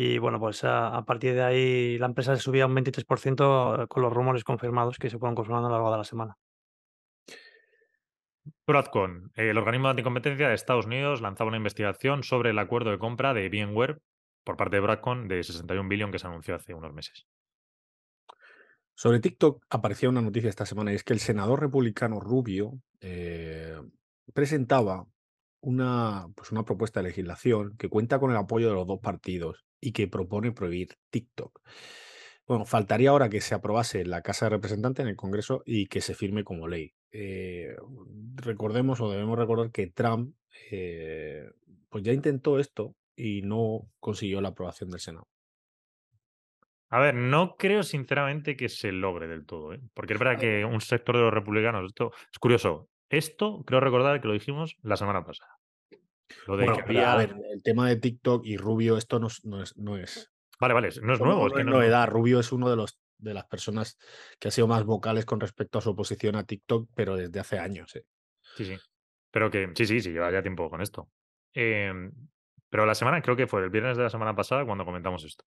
[0.00, 4.12] y bueno, pues a, partir de ahí la empresa se subía un 23% con los
[4.12, 6.38] rumores confirmados que se fueron confirmando a lo largo de la semana.
[8.64, 13.00] Broadcom, el organismo de anticompetencia de Estados Unidos, lanzaba una investigación sobre el acuerdo de
[13.00, 13.98] compra de VMware
[14.44, 17.26] por parte de Broadcom de 61 billones que se anunció hace unos meses.
[18.94, 23.82] Sobre TikTok aparecía una noticia esta semana y es que el senador republicano Rubio eh,
[24.32, 25.04] presentaba
[25.60, 29.64] una, pues una propuesta de legislación que cuenta con el apoyo de los dos partidos
[29.80, 31.60] y que propone prohibir TikTok.
[32.46, 35.86] Bueno, faltaría ahora que se aprobase en la Casa de Representantes en el Congreso y
[35.86, 36.94] que se firme como ley.
[37.12, 37.76] Eh,
[38.36, 40.34] recordemos o debemos recordar que Trump
[40.70, 41.50] eh,
[41.90, 45.28] pues ya intentó esto y no consiguió la aprobación del Senado.
[46.90, 49.80] A ver, no creo sinceramente que se logre del todo, ¿eh?
[49.92, 54.22] porque es verdad que un sector de los republicanos, esto es curioso, esto creo recordar
[54.22, 55.57] que lo dijimos la semana pasada.
[56.46, 57.12] Lo de que había...
[57.12, 59.44] a ver, el tema de TikTok y Rubio, esto no, es,
[59.76, 61.46] no es, Vale, vale, no es nuevo.
[61.46, 62.08] es que novedad.
[62.08, 63.98] Rubio es uno de los de las personas
[64.38, 67.58] que ha sido más vocales con respecto a su oposición a TikTok, pero desde hace
[67.58, 67.94] años.
[67.96, 68.04] ¿eh?
[68.56, 68.76] Sí, sí.
[69.30, 71.10] Pero que sí, sí, sí, lleva ya tiempo con esto.
[71.52, 72.12] Em,
[72.70, 75.44] pero la semana, creo que fue el viernes de la semana pasada cuando comentamos esto.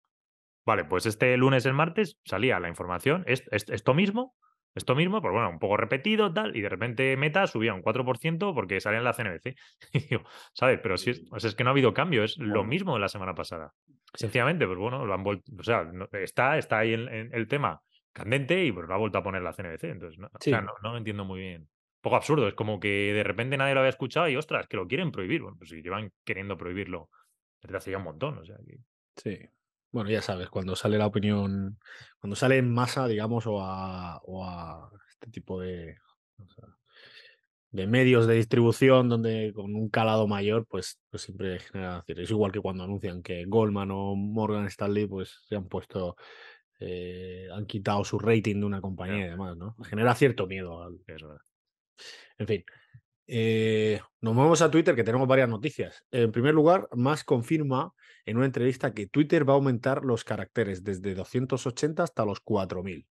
[0.65, 4.35] Vale, pues este lunes, el martes, salía la información, esto mismo,
[4.73, 8.53] esto mismo, pues bueno, un poco repetido, tal, y de repente Meta subía un 4%
[8.53, 9.55] porque salía en la CNBC.
[9.93, 10.79] Y digo, ¿sabes?
[10.81, 13.35] Pero si es, es que no ha habido cambio, es lo mismo de la semana
[13.35, 13.73] pasada.
[14.13, 17.81] Sencillamente, pues bueno, lo han vuelto, o sea, está, está ahí el tema
[18.13, 19.83] candente y pues lo ha vuelto a poner la CNBC.
[19.85, 21.61] Entonces, no, o sea, no, no entiendo muy bien.
[21.61, 24.77] Un poco absurdo, es como que de repente nadie lo había escuchado y ostras, que
[24.77, 25.41] lo quieren prohibir.
[25.41, 27.09] Bueno, pues si llevan queriendo prohibirlo
[27.61, 28.77] desde hace ya un montón, o sea que...
[29.15, 29.39] Sí.
[29.91, 31.77] Bueno, ya sabes, cuando sale la opinión,
[32.19, 35.97] cuando sale en masa, digamos, o a, o a este tipo de,
[37.71, 42.03] de medios de distribución donde con un calado mayor, pues, pues siempre genera.
[42.07, 46.15] Es igual que cuando anuncian que Goldman o Morgan Stanley, pues se han puesto,
[46.79, 49.75] eh, han quitado su rating de una compañía y demás, ¿no?
[49.83, 50.83] Genera cierto miedo.
[50.83, 50.99] Al...
[52.37, 52.63] En fin.
[53.27, 56.05] Eh, nos movemos a Twitter, que tenemos varias noticias.
[56.11, 57.93] En primer lugar, Musk confirma
[58.25, 63.07] en una entrevista que Twitter va a aumentar los caracteres desde 280 hasta los 4000.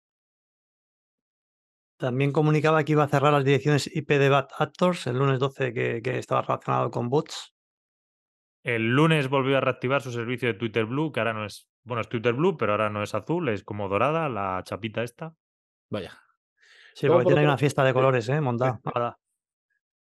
[1.97, 5.75] También comunicaba que iba a cerrar las direcciones IP de Bad Actors el lunes 12,
[5.75, 7.55] que, estaba relacionado con bots.
[8.63, 12.01] El lunes volvió a reactivar su servicio de Twitter Blue, que ahora no es, bueno,
[12.01, 15.35] es Twitter Blue, pero ahora no es azul, es como dorada, la chapita esta.
[15.91, 16.19] Vaya.
[16.95, 18.41] Sí, porque tiene una fiesta de colores, ¿eh?
[18.41, 19.19] Montada.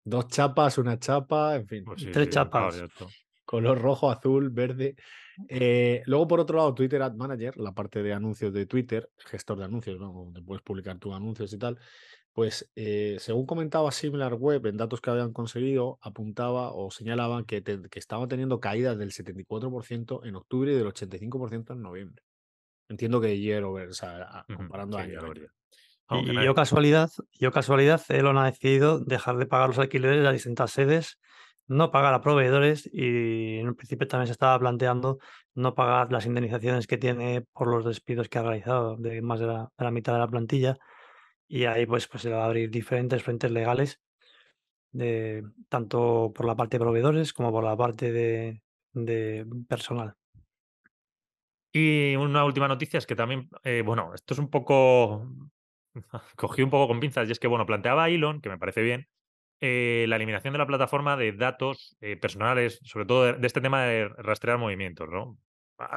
[0.04, 1.84] Dos chapas, una chapa, en fin.
[1.84, 2.82] Pues tres chapas.
[3.50, 4.94] Color rojo, azul, verde.
[5.48, 9.58] Eh, luego, por otro lado, Twitter Ad Manager, la parte de anuncios de Twitter, gestor
[9.58, 11.76] de anuncios, donde puedes publicar tus anuncios y tal,
[12.32, 17.60] pues eh, según comentaba Similar Web en datos que habían conseguido, apuntaba o señalaban que,
[17.64, 22.22] que estaban teniendo caídas del 74% en octubre y del 85% en noviembre.
[22.88, 25.18] Entiendo que year over, o sea, comparando a año.
[26.22, 30.34] Y, yo casualidad, yo casualidad, Elon ha decidido dejar de pagar los alquileres de las
[30.34, 31.18] distintas sedes,
[31.70, 35.20] no pagar a proveedores y en principio también se estaba planteando
[35.54, 39.46] no pagar las indemnizaciones que tiene por los despidos que ha realizado de más de
[39.46, 40.76] la, mitad de la plantilla
[41.46, 44.00] y ahí pues, pues se va a abrir diferentes frentes legales
[44.90, 50.16] de, tanto por la parte de proveedores como por la parte de, de personal.
[51.72, 55.24] Y una última noticia es que también, eh, bueno, esto es un poco
[56.36, 59.06] cogí un poco con pinzas y es que, bueno, planteaba Elon, que me parece bien,
[59.60, 63.60] eh, la eliminación de la plataforma de datos eh, personales, sobre todo de, de, este
[63.60, 65.38] tema de rastrear movimientos, ¿no?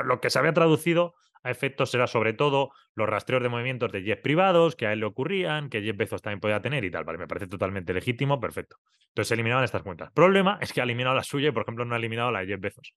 [0.06, 4.02] Lo que se había traducido a efectos era sobre todo los rastreos de movimientos de
[4.02, 7.04] Jeff privados que a él le ocurrían, que Jeff Bezos también podía tener y tal.
[7.04, 8.78] Vale, me parece totalmente legítimo, perfecto.
[9.10, 10.12] Entonces se eliminaban estas cuentas.
[10.14, 12.48] Problema es que ha eliminado la suya y, por ejemplo, no ha eliminado la de
[12.48, 12.96] Jeff Bezos.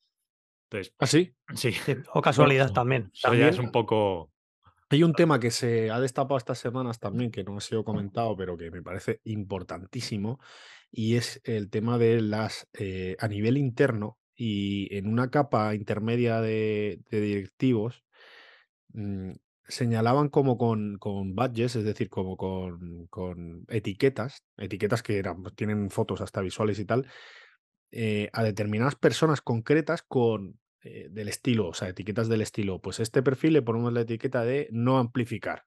[0.70, 1.34] Entonces, ¿Ah, sí?
[1.54, 1.74] Sí.
[2.12, 3.10] O casualidad también.
[3.12, 4.30] Eso ya es un poco.
[4.88, 8.36] Hay un tema que se ha destapado estas semanas también, que no ha sido comentado,
[8.36, 10.38] pero que me parece importantísimo,
[10.92, 16.40] y es el tema de las, eh, a nivel interno y en una capa intermedia
[16.40, 18.04] de, de directivos,
[18.92, 19.32] mmm,
[19.68, 25.56] señalaban como con, con badges, es decir, como con, con etiquetas, etiquetas que eran, pues,
[25.56, 27.08] tienen fotos hasta visuales y tal,
[27.92, 33.00] eh, a determinadas personas concretas con eh, del estilo, o sea, etiquetas del estilo, pues
[33.00, 35.64] este perfil le ponemos la etiqueta de no amplificar.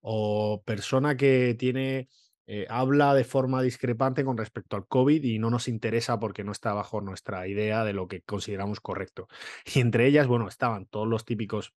[0.00, 2.08] O persona que tiene,
[2.46, 6.52] eh, habla de forma discrepante con respecto al COVID y no nos interesa porque no
[6.52, 9.28] está bajo nuestra idea de lo que consideramos correcto.
[9.74, 11.74] Y entre ellas, bueno, estaban todos los típicos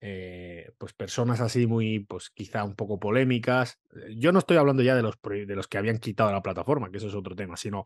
[0.00, 3.80] eh, pues personas así muy, pues quizá un poco polémicas.
[3.94, 6.90] Eh, yo no estoy hablando ya de los, de los que habían quitado la plataforma,
[6.90, 7.84] que eso es otro tema, sino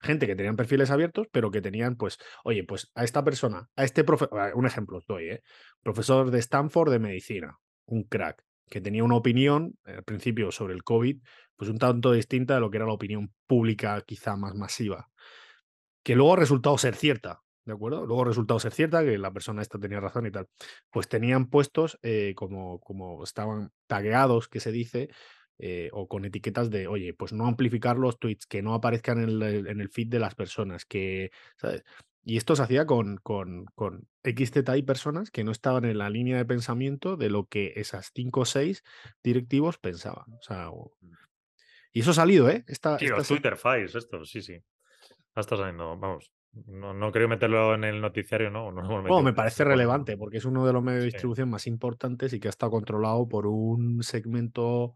[0.00, 3.84] gente que tenían perfiles abiertos, pero que tenían, pues, oye, pues a esta persona, a
[3.84, 5.42] este profesor, un ejemplo os doy, ¿eh?
[5.82, 10.82] profesor de Stanford de medicina, un crack, que tenía una opinión al principio sobre el
[10.82, 11.20] COVID,
[11.56, 15.10] pues un tanto distinta de lo que era la opinión pública, quizá más masiva,
[16.02, 18.06] que luego ha resultado ser cierta, ¿de acuerdo?
[18.06, 20.48] Luego resultado ser cierta, que la persona esta tenía razón y tal.
[20.90, 25.08] Pues tenían puestos eh, como, como estaban tagueados, que se dice,
[25.58, 29.28] eh, o con etiquetas de, oye, pues no amplificar los tweets, que no aparezcan en
[29.28, 31.84] el, en el feed de las personas, que, ¿sabes?
[32.24, 36.36] Y esto se hacía con, con, con XZI personas que no estaban en la línea
[36.36, 38.84] de pensamiento de lo que esas cinco o seis
[39.24, 40.32] directivos pensaban.
[40.32, 40.96] O sea, o...
[41.92, 42.64] y eso ha salido, ¿eh?
[42.68, 44.62] Esta, sí, esta Twitter Files, esto, sí, sí.
[45.34, 46.30] Está saliendo, vamos.
[46.66, 48.70] No, no creo meterlo en el noticiario, ¿no?
[48.70, 51.50] no bueno, me parece relevante porque es uno de los medios de distribución sí.
[51.50, 54.94] más importantes y que está controlado por un segmento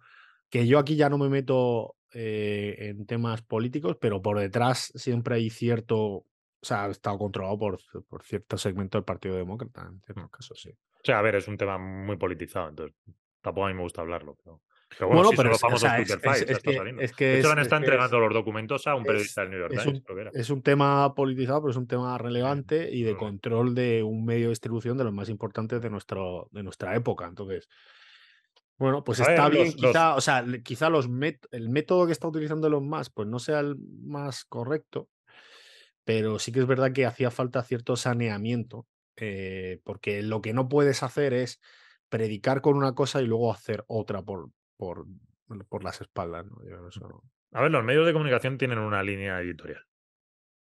[0.51, 5.37] que yo aquí ya no me meto eh, en temas políticos, pero por detrás siempre
[5.37, 6.27] hay cierto, o
[6.61, 10.71] sea, ha estado controlado por, por cierto segmento del Partido Demócrata, en ciertos casos, sí.
[10.71, 12.97] O sea, a ver, es un tema muy politizado, entonces
[13.40, 14.61] tampoco a mí me gusta hablarlo, pero...
[14.88, 17.38] Pero bueno, bueno sí, pero famosos o sea, es, es, es, está que, es que
[17.40, 19.83] hecho, han es, estado es entregando los documentos a un periodista del New York es
[19.83, 20.03] Times.
[20.09, 23.18] un, es un tema politizado, pero es un tema relevante y de Mm.
[23.18, 27.27] control de un medio de distribución de los más importantes de, nuestro, de nuestra época.
[27.27, 27.68] Entonces,
[28.79, 32.07] bueno, pues A ver, está bien, los- quizá, o sea, quizá los met- el método
[32.07, 35.09] que está utilizando Elon Musk, pues no sea el más correcto,
[36.05, 40.68] pero sí que es verdad que hacía falta cierto saneamiento, eh, porque lo que no
[40.68, 41.59] puedes hacer es
[42.09, 45.07] predicar con una cosa y luego hacer otra por, por,
[45.69, 46.47] por las espaldas.
[46.47, 46.57] ¿no?
[46.69, 49.83] Yo eso no- A ver, los medios de comunicación tienen una línea editorial.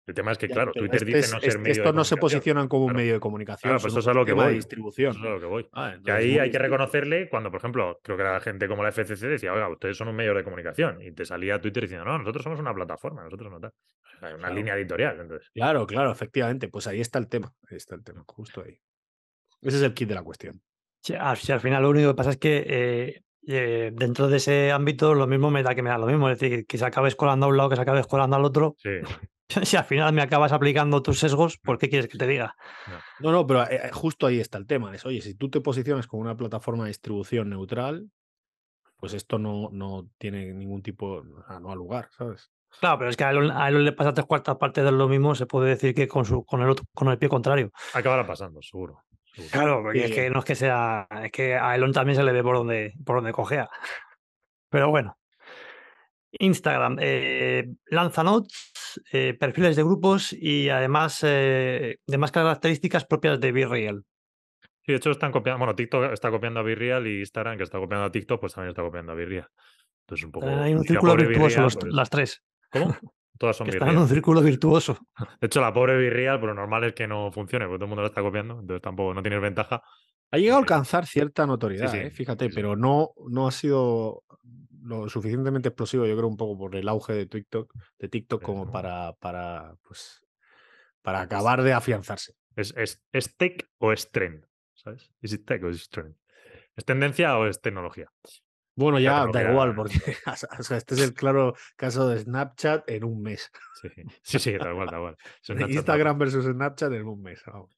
[0.05, 1.95] El tema es que, Ya, claro, Twitter este dice es- no ser este- medio estos
[1.95, 4.33] no se posicionan como un medio de comunicación, Claro, pues eso es a lo que
[4.33, 4.55] de voy.
[4.55, 5.11] distribución.
[5.13, 5.69] Eso es a lo que voy.
[5.73, 8.83] Ah, Que entonces, ahí hay que reconocerle cuando, por ejemplo, creo que la gente como
[8.83, 11.01] la FCC decía, oiga, ustedes son un medio de comunicación.
[11.03, 13.73] Y te salía Twitter diciendo, no, nosotros somos una plataforma, nosotros no tal.
[14.23, 14.55] Hay una Claro.
[14.55, 15.21] línea editorial.
[15.21, 16.67] Entonces, Claro, claro, efectivamente.
[16.67, 17.53] Pues ahí está el tema.
[17.71, 18.77] Ahí está el tema, justo ahí.
[19.61, 20.61] Ese es el kit de la cuestión.
[21.01, 24.37] Sí, al, si al final lo único que pasa es que eh, eh, dentro de
[24.37, 26.29] ese ámbito lo mismo me da que me da lo mismo.
[26.29, 28.77] Es decir, que se acabe escolando a un lado, que se acabe escolando al otro.
[28.79, 28.91] sí.
[29.65, 32.57] Si al final me acabas aplicando tus sesgos, ¿por qué quieres que te diga?
[33.21, 34.95] No, no, pero eh, justo ahí está el tema.
[34.95, 38.09] Es, oye, si tú te posicionas como una plataforma de distribución neutral,
[38.97, 42.51] pues esto no, no tiene ningún tipo, o sea, no ha lugar, ¿sabes?
[42.81, 45.09] Claro, pero es que a Elon, a Elon le pasa tres cuartas partes de lo
[45.09, 47.71] mismo, se puede decir que con, su, con, el, otro, con el pie contrario.
[47.93, 49.03] Acabará pasando, seguro.
[49.51, 50.05] Claro, porque Sí.
[50.07, 52.57] es que no es que sea, es que a Elon también se le ve por
[52.57, 53.69] donde, por donde cojea.
[54.71, 55.19] Pero bueno.
[56.39, 63.53] Instagram eh, lanza notes, eh, perfiles de grupos y además eh, demás características propias de
[63.53, 64.05] Be Real.
[64.85, 67.79] Sí, de hecho están copiando, bueno, TikTok está copiando a Virreal y Instagram, que está
[67.79, 69.47] copiando a TikTok, pues también está copiando a Virreal.
[70.07, 70.49] Entonces un poco...
[70.49, 72.43] Hay un círculo virtuoso Virreal, los- pues- las tres.
[72.71, 72.97] ¿Cómo?
[73.39, 74.99] Todas son están en un círculo virtuoso.
[75.41, 78.03] De hecho, la pobre Virreal, pero normal es que no funcione, porque todo el mundo
[78.03, 79.83] la está copiando, entonces tampoco no tienes ventaja.
[80.31, 80.65] Ha llegado a Sí.
[80.65, 82.11] alcanzar cierta notoriedad, sí, ¿eh?
[82.11, 84.25] fíjate, sí, pero no, no ha sido
[84.83, 88.71] lo suficientemente explosivo, yo creo, un poco por el auge de TikTok, de TikTok como
[88.71, 90.25] para, para, pues,
[91.03, 92.35] para acabar de afianzarse.
[92.57, 94.47] ¿Es, es, ¿Es tech o es trend?
[94.75, 95.11] ¿Sabes?
[95.21, 96.17] ¿Es tech o es trend?
[96.77, 98.09] ¿Es tendencia o es tecnología?
[98.75, 99.95] Bueno, ya da igual, porque
[100.59, 103.51] o sea, este es el claro caso de Snapchat en un mes.
[104.23, 105.17] Sí, sí, cual.
[105.43, 107.43] Es un Snapchat Instagram versus Snapchat en un mes.
[107.47, 107.77] vamos.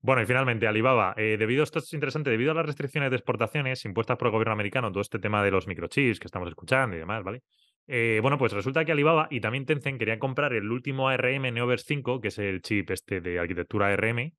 [0.00, 3.82] Bueno, y finalmente, Alibaba, eh, debido, esto es interesante, debido a las restricciones de exportaciones
[3.86, 6.98] impuestas por el gobierno americano, todo este tema de los microchips que estamos escuchando y
[6.98, 7.42] demás, ¿vale?
[7.86, 11.86] Eh, bueno, pues resulta que Alibaba y también Tencent querían comprar el último ARM Neoverse
[11.88, 14.32] 5, que es el chip este de arquitectura ARM,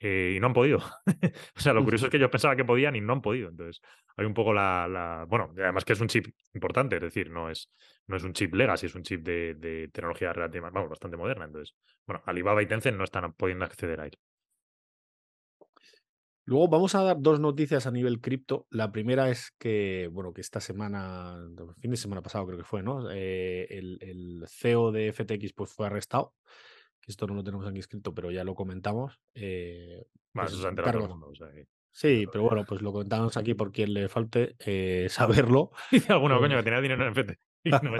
[0.00, 0.78] eh, y no han podido.
[1.56, 3.50] o sea, lo curioso es que yo pensaba que podían y no han podido.
[3.50, 3.80] Entonces,
[4.16, 7.70] hay un poco la, Bueno, además que es un chip importante, es decir, no es,
[8.06, 11.44] no es un chip legacy, es un chip de, de tecnología relativa, vamos, bastante moderna.
[11.44, 14.18] Entonces, bueno, Alibaba y Tencent no están pudiendo acceder a él.
[16.50, 18.66] Luego vamos a dar dos noticias a nivel cripto.
[18.70, 22.64] La primera es que, bueno, que esta semana, el fin de semana pasado creo que
[22.64, 23.08] fue, ¿no?
[23.12, 26.34] Eh, el, CEO de FTX pues fue arrestado.
[27.10, 29.18] Que esto no lo tenemos aquí escrito, pero ya lo comentamos.
[29.34, 31.32] Eh, pues eso se todo el mundo.
[31.90, 35.72] Sí, pero bueno, pues lo comentamos aquí por quien le falte eh, saberlo.
[35.90, 37.38] Dice alguno, coño, que tenía dinero en FTX.
[37.82, 37.98] No me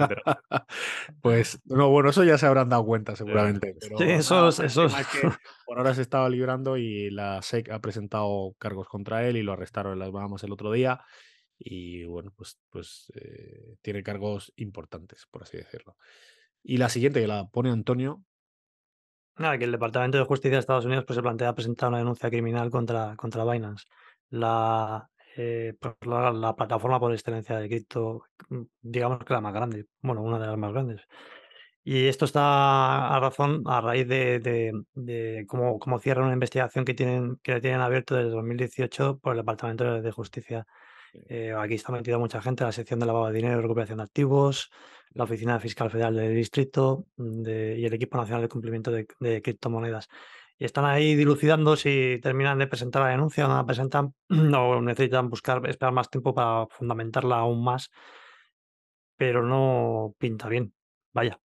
[1.21, 3.75] pues no, bueno, eso ya se habrán dado cuenta seguramente.
[3.79, 4.87] Pero sí, eso, eso.
[5.65, 9.51] por ahora se estaba librando y la SEC ha presentado cargos contra él y lo
[9.51, 11.01] arrestaron en las Bahamas el otro día.
[11.59, 15.95] Y bueno, pues, pues eh, tiene cargos importantes, por así decirlo.
[16.63, 18.23] Y la siguiente que la pone Antonio.
[19.37, 22.29] Nada, que el Departamento de Justicia de Estados Unidos pues, se plantea presentar una denuncia
[22.29, 23.85] criminal contra, contra Binance.
[24.29, 29.85] La, eh, pues la, plataforma por excelencia de cripto, mm, digamos que la más grande,
[30.01, 31.01] bueno, una de las más grandes.
[31.83, 34.39] Y esto está a razón, a raíz de,
[34.93, 39.39] de, cómo, cómo cierra una investigación que tienen, que tienen abierto desde 2018 por el
[39.39, 40.67] Departamento de Justicia.
[41.13, 44.03] Eh, aquí está metida mucha gente, la sección de lavado de dinero y recuperación de
[44.03, 44.71] activos,
[45.11, 49.41] la Oficina Fiscal Federal del Distrito mm, y el Equipo Nacional de Cumplimiento de, de
[49.41, 50.07] Criptomonedas
[50.61, 54.79] y están ahí dilucidando si terminan de presentar la denuncia o no la presentan o
[54.79, 57.89] necesitan buscar, esperar más tiempo para fundamentarla aún más,
[59.17, 60.71] pero no pinta bien.
[61.13, 61.41] Vaya.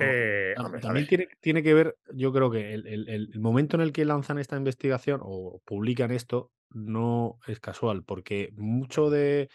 [0.00, 4.04] Eh, también tiene, tiene, que ver, yo creo que el, el, momento en el que
[4.04, 9.50] lanzan esta investigación o publican esto no es casual, porque mucho de,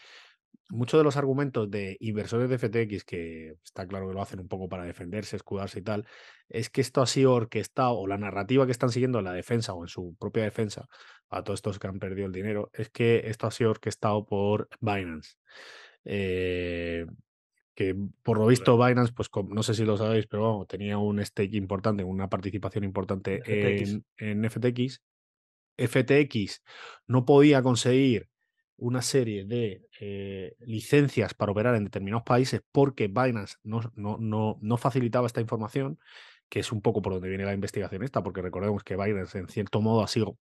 [0.70, 4.48] muchos de los argumentos de inversores de FTX, que está claro que lo hacen un
[4.48, 6.06] poco para defenderse, escudarse y tal,
[6.50, 9.74] es que esto ha sido orquestado, o la narrativa que están siguiendo en la defensa
[9.74, 10.88] o en su propia defensa,
[11.30, 14.68] a todos estos que han perdido el dinero, es que esto ha sido orquestado por
[14.80, 15.36] Binance.
[16.04, 17.06] Eh,
[17.76, 21.56] que por lo visto Binance, pues no sé si lo sabéis, pero tenía un stake
[21.56, 25.02] importante, una participación importante En, en FTX.
[25.78, 26.64] FTX
[27.08, 28.30] no podía conseguir
[28.78, 34.78] una serie de eh, licencias para operar en determinados países porque Binance no, no, no,
[34.78, 36.00] facilitaba esta información,
[36.50, 39.48] que es un poco por donde viene la investigación esta, porque recordemos que Binance en
[39.48, 40.38] cierto modo ha sido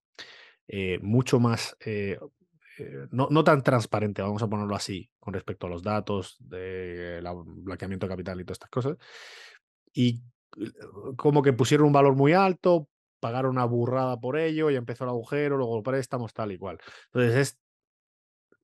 [0.66, 2.18] eh, mucho más, eh,
[3.10, 8.06] no, no, tan transparente, vamos a ponerlo así, con respecto a los datos, de blanqueamiento
[8.06, 8.96] de capital y todas estas cosas.
[9.92, 10.22] Y
[11.16, 12.88] como que pusieron un valor muy alto,
[13.20, 16.78] pagaron una burrada por ello y empezó el agujero, luego préstamos, tal y cual.
[17.12, 17.58] Entonces es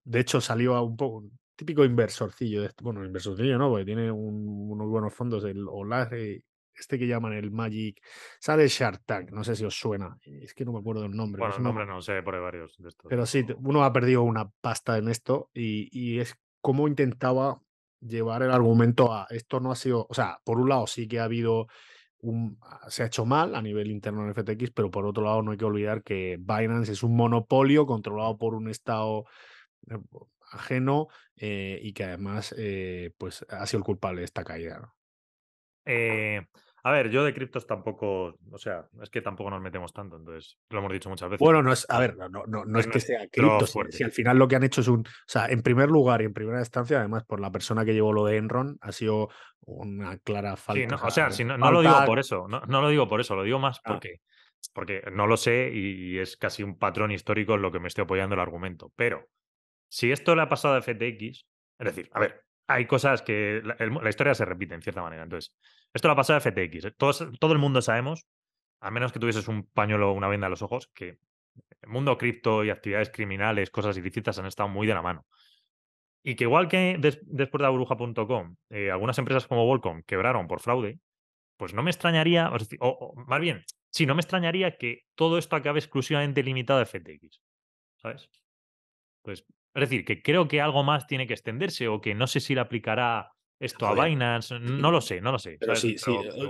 [0.04, 1.24] de hecho, salió a un poco
[1.56, 2.62] típico inversorcillo.
[2.62, 5.44] De bueno, inversorcillo no, porque tiene unos buenos fondos.
[5.44, 6.42] El Olare,
[6.80, 8.00] este que llaman el Magic.
[8.40, 10.16] Sale Shark Tank, no sé si os suena.
[10.24, 11.40] Es que no me acuerdo del nombre.
[11.40, 13.08] Bueno, el nombre no sé, por varios de estos.
[13.08, 17.60] Pero sí, uno ha perdido una pasta en esto y, y es como intentaba
[18.00, 21.20] llevar el argumento a esto no ha sido, o sea, por un lado sí que
[21.20, 21.68] ha habido
[22.22, 25.52] un, se ha hecho mal a nivel interno en FTX, pero por otro lado no
[25.52, 29.24] hay que olvidar que Binance es un monopolio controlado por un estado
[29.90, 29.98] eh,
[30.52, 34.92] ajeno eh, y que además eh, pues ha sido el culpable de esta caída.
[36.82, 40.58] A ver, yo de criptos tampoco, o sea, es que tampoco nos metemos tanto, entonces
[40.70, 41.40] lo hemos dicho muchas veces.
[41.40, 44.38] Bueno, no es, a ver, no, no, no, es que sea criptos, si, al final
[44.38, 46.98] lo que han hecho es un, o sea, en primer lugar y en primera instancia,
[46.98, 49.28] además por la persona que llevó lo de Enron, ha sido
[49.60, 50.96] una clara falta.
[50.96, 53.58] o sea, si no, lo digo por eso, no, lo digo por eso, lo digo
[53.58, 53.88] más ah.
[53.88, 54.20] porque,
[54.72, 58.04] porque no lo sé y es casi un patrón histórico en lo que me estoy
[58.04, 59.28] apoyando el argumento, pero
[59.88, 61.44] si esto le ha pasado a FTX,
[61.78, 65.24] es decir, a ver, hay cosas que la, historia se repite en cierta manera.
[65.24, 65.54] Entonces,
[65.92, 66.84] esto le ha pasado a FTX.
[66.84, 66.90] ¿eh?
[66.96, 68.26] Todos, todo el mundo sabemos,
[68.80, 71.18] a menos que tuvieses un pañuelo o una venda en los ojos, que
[71.82, 75.26] el mundo cripto y actividades criminales, cosas ilícitas han estado muy de la mano.
[76.22, 81.00] Y que igual que después de burbuja.com, eh, algunas empresas como Volcom quebraron por fraude,
[81.56, 82.50] pues no me extrañaría,
[82.80, 87.42] o, más bien, sí, no me extrañaría que todo esto acabe exclusivamente limitado a FTX.
[87.96, 88.30] ¿Sabes?
[89.22, 89.44] Pues
[89.74, 92.54] es decir, que creo que algo más tiene que extenderse o que no sé si
[92.54, 95.56] le aplicará esto a Binance, no lo sé, no lo sé.
[95.60, 96.10] Pero sí, sí.
[96.10, 96.46] Eh,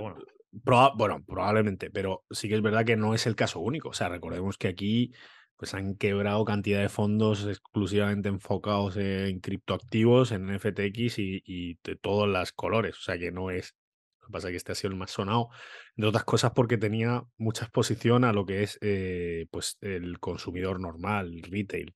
[0.63, 1.23] bueno.
[1.25, 3.89] probablemente, pero sí que es verdad que no es el caso único.
[3.89, 5.11] O sea, recordemos que aquí
[5.57, 11.95] pues han quebrado cantidad de fondos exclusivamente enfocados en criptoactivos, en FTX y, y de
[11.97, 12.97] todos los colores.
[12.97, 13.75] O sea que no es
[14.21, 15.49] que pasa es que este ha sido el más sonado,
[15.95, 20.79] entre otras cosas porque tenía mucha exposición a lo que es eh, pues el consumidor
[20.79, 21.93] normal, el retail.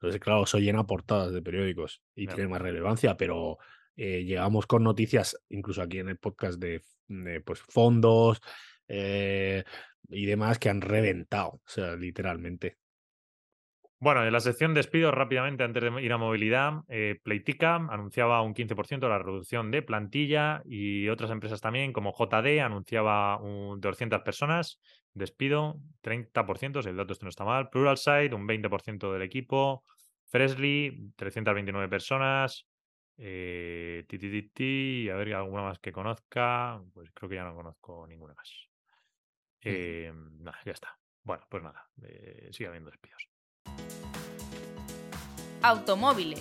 [0.00, 2.36] Entonces, claro, eso llena portadas de periódicos y Claro.
[2.36, 3.58] tiene más relevancia, pero
[3.96, 8.40] eh, llegamos con noticias, incluso aquí en el podcast de, de, pues, fondos
[8.86, 9.64] eh,
[10.08, 12.78] y demás, que han reventado, o sea, literalmente.
[14.00, 18.54] Bueno, en la sección despidos rápidamente antes de ir a movilidad, eh, Playtika anunciaba un
[18.54, 24.80] 15% la reducción de plantilla y otras empresas también, como JD, anunciaba un 200 personas,
[25.14, 29.82] despido 30%, si el dato este no está mal, Pluralsight un 20% del equipo,
[30.26, 32.68] Freshly 329 personas,
[33.16, 37.54] eh, ti, ti, ti, a ver alguna más que conozca, pues creo que ya no
[37.56, 38.68] conozco ninguna más.
[39.60, 40.96] Eh, nada, ya está.
[41.24, 43.37] Bueno, pues nada, eh, sigue habiendo despidos.
[45.62, 46.40] Automóviles.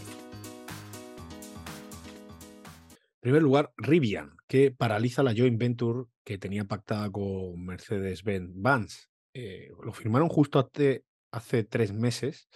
[3.16, 9.10] En primer lugar, Rivian, que paraliza la joint venture que tenía pactada con Mercedes-Benz Vans.
[9.34, 12.48] Eh, lo firmaron justo hace, hace tres meses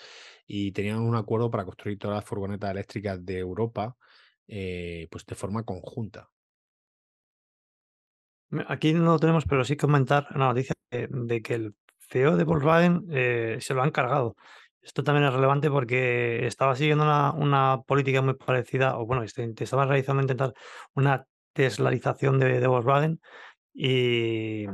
[0.48, 3.98] y tenían un acuerdo para construir todas las furgonetas eléctricas de Europa
[4.48, 6.30] eh, pues de forma conjunta.
[8.68, 11.76] Aquí no lo tenemos, pero sí comentar una noticia de, de que el
[12.10, 14.36] CEO de Volkswagen eh, se lo han cargado.
[14.82, 19.86] Esto también es relevante porque estaba siguiendo una, política muy parecida, o bueno, este- estaba
[19.86, 20.54] realizando intentar
[20.96, 23.20] una teslarización de, de Volkswagen
[23.74, 24.68] y,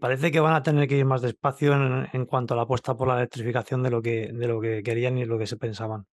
[0.00, 1.74] parece que van a tener que ir más despacio
[2.12, 5.18] en, cuanto a la apuesta por la electrificación de lo que, de lo que querían
[5.18, 6.06] y lo que se pensaban.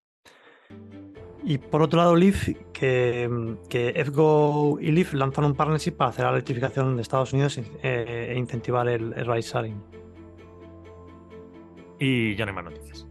[1.44, 6.26] Y por otro lado, Leaf, que, que FGO y Leaf lanzan un partnership para hacer
[6.26, 9.84] la electrificación de Estados Unidos eh, e incentivar el, el ride sharing.
[12.00, 13.11] Y ya no hay más noticias.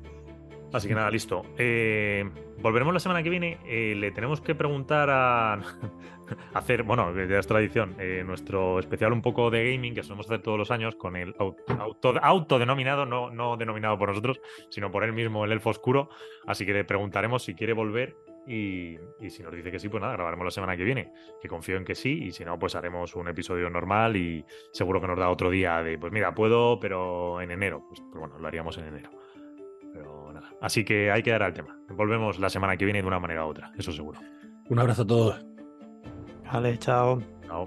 [0.73, 1.43] Así que nada, listo.
[1.59, 2.29] Eh,
[2.61, 3.59] volveremos la semana que viene.
[3.64, 5.55] Eh, le tenemos que preguntar a
[6.55, 10.43] hacer, bueno, ya es tradición, eh, nuestro especial un poco de gaming que solemos hacer
[10.43, 15.03] todos los años con el au- auto, autodenominado, no, no denominado por nosotros, sino por
[15.03, 16.09] él mismo, el elfo oscuro.
[16.47, 18.16] Así que le preguntaremos si quiere volver
[18.47, 21.12] y, y si nos dice que sí, pues nada, grabaremos la semana que viene.
[21.43, 25.01] Que confío en que sí, y si no, pues haremos un episodio normal y seguro
[25.01, 27.85] que nos da otro día de, pues mira, puedo, pero en enero.
[27.89, 29.11] Pues, pues bueno, lo haríamos en enero.
[30.61, 31.77] Así que hay que dar al tema.
[31.89, 34.21] Volvemos la semana que viene de una manera u otra, eso seguro.
[34.69, 35.47] Un abrazo a todos.
[36.53, 37.23] Vale, chao.
[37.47, 37.67] Chao.